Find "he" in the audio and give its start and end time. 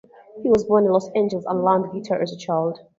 0.41-0.49